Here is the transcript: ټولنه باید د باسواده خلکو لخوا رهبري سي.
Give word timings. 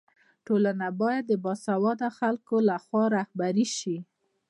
ټولنه 0.45 0.87
باید 1.01 1.23
د 1.27 1.33
باسواده 1.43 2.09
خلکو 2.19 2.55
لخوا 2.69 3.03
رهبري 3.17 3.67
سي. 3.77 3.97